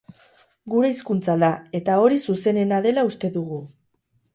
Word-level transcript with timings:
Gure 0.75 0.89
hizkuntza 0.93 1.37
da 1.45 1.51
eta 1.83 2.01
hori 2.07 2.21
zuzenena 2.27 2.85
dela 2.91 3.09
uste 3.15 3.35
dugu. 3.41 3.67